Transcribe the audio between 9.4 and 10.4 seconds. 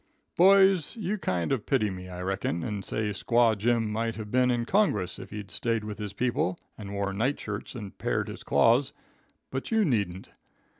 but you needn't.